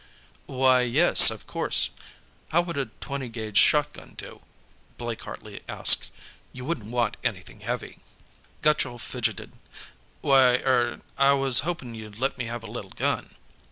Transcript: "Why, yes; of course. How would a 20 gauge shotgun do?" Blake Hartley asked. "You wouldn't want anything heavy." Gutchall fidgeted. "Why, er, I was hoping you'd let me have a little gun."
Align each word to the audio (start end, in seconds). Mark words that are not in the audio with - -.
"Why, 0.47 0.81
yes; 0.81 1.29
of 1.29 1.45
course. 1.45 1.91
How 2.49 2.61
would 2.61 2.75
a 2.75 2.87
20 2.87 3.29
gauge 3.29 3.59
shotgun 3.59 4.15
do?" 4.17 4.41
Blake 4.97 5.21
Hartley 5.21 5.61
asked. 5.69 6.09
"You 6.51 6.65
wouldn't 6.65 6.89
want 6.89 7.17
anything 7.23 7.59
heavy." 7.59 7.99
Gutchall 8.63 8.97
fidgeted. 8.97 9.51
"Why, 10.21 10.55
er, 10.55 11.01
I 11.19 11.33
was 11.33 11.59
hoping 11.59 11.93
you'd 11.93 12.17
let 12.17 12.39
me 12.39 12.45
have 12.47 12.63
a 12.63 12.65
little 12.65 12.89
gun." 12.89 13.35